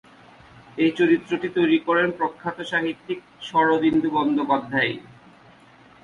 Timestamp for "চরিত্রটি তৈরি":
0.91-1.77